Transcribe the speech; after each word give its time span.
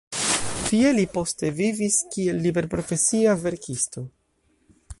Tie 0.69 0.93
li 0.99 1.03
poste 1.17 1.51
vivis 1.59 1.99
kiel 2.15 2.41
liberprofesia 2.45 3.37
verkisto. 3.45 4.07